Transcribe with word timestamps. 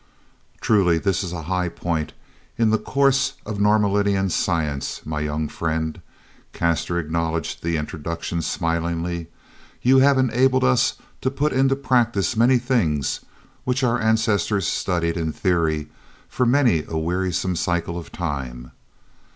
"Truly, 0.61 0.97
this 0.97 1.23
is 1.23 1.31
a 1.31 1.43
high 1.43 1.69
point 1.69 2.13
in 2.57 2.71
the 2.71 2.79
course 2.79 3.33
of 3.45 3.59
Norlaminian 3.59 4.31
science, 4.31 5.05
my 5.05 5.19
young 5.19 5.47
friend," 5.47 6.01
Caslor 6.53 6.99
acknowledged 6.99 7.61
the 7.61 7.77
introduction 7.77 8.41
smilingly. 8.41 9.27
"You 9.83 9.99
have 9.99 10.17
enabled 10.17 10.63
us 10.63 10.95
to 11.21 11.29
put 11.29 11.53
into 11.53 11.75
practice 11.75 12.35
many 12.35 12.57
things 12.57 13.19
which 13.63 13.83
our 13.83 14.01
ancestors 14.01 14.65
studied 14.65 15.17
in 15.17 15.31
theory 15.31 15.87
for 16.27 16.47
many 16.47 16.83
a 16.87 16.97
wearisome 16.97 17.55
cycle 17.55 17.95
of 17.95 18.11
time." 18.11 18.71